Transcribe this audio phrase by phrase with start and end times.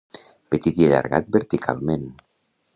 [0.55, 2.11] Petit i allargat verticalment.